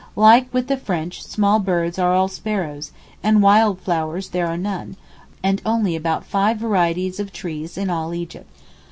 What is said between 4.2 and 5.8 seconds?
there are none, and